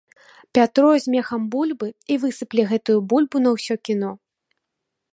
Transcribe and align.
Пятро 0.57 0.93
з 1.03 1.13
мехам 1.15 1.41
бульбы 1.55 1.87
і 2.15 2.19
высыпле 2.25 2.61
гэтую 2.75 2.99
бульбу 3.13 3.37
на 3.47 3.57
ўсё 3.59 3.75
кіно. 3.91 4.11